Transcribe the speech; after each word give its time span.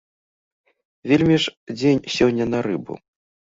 Вельмі 1.11 1.37
ж 1.45 1.55
дзень 1.77 2.03
сёння 2.17 2.51
на 2.57 2.65
рыбу. 2.71 2.93